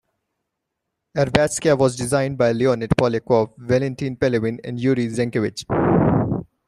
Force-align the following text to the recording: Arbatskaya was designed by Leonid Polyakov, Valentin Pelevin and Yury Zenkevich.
Arbatskaya 1.15 1.77
was 1.77 1.95
designed 1.95 2.35
by 2.35 2.51
Leonid 2.53 2.89
Polyakov, 2.99 3.53
Valentin 3.59 4.17
Pelevin 4.17 4.59
and 4.63 4.79
Yury 4.79 5.05
Zenkevich. 5.07 5.63